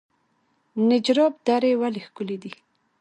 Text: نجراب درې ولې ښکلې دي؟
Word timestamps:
نجراب 0.87 1.33
درې 1.47 1.71
ولې 1.81 2.01
ښکلې 2.07 2.37
دي؟ 2.43 2.51